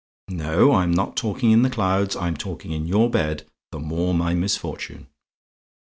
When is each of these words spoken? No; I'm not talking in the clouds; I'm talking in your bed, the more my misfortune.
No; 0.31 0.71
I'm 0.73 0.89
not 0.89 1.15
talking 1.15 1.51
in 1.51 1.61
the 1.61 1.69
clouds; 1.69 2.15
I'm 2.15 2.35
talking 2.35 2.71
in 2.71 2.87
your 2.87 3.07
bed, 3.07 3.45
the 3.71 3.77
more 3.79 4.15
my 4.15 4.33
misfortune. 4.33 5.09